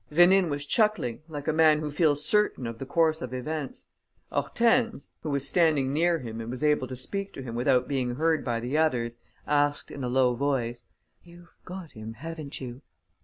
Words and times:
Rénine 0.11 0.49
was 0.49 0.65
chuckling 0.65 1.21
like 1.27 1.47
a 1.47 1.53
man 1.53 1.77
who 1.77 1.91
feels 1.91 2.25
certain 2.25 2.65
of 2.65 2.79
the 2.79 2.87
course 2.87 3.21
of 3.21 3.35
events. 3.35 3.85
Hortense, 4.31 5.13
who 5.21 5.29
was 5.29 5.47
standing 5.47 5.93
near 5.93 6.17
him 6.17 6.41
and 6.41 6.49
was 6.49 6.63
able 6.63 6.87
to 6.87 6.95
speak 6.95 7.31
to 7.33 7.43
him 7.43 7.53
without 7.53 7.87
being 7.87 8.15
heard 8.15 8.43
by 8.43 8.59
the 8.59 8.79
others, 8.79 9.17
asked, 9.45 9.91
in 9.91 10.03
a 10.03 10.09
low 10.09 10.33
voice: 10.33 10.85
"You've 11.21 11.55
got 11.65 11.91
him, 11.91 12.13
haven't 12.13 12.59
you?" 12.59 12.81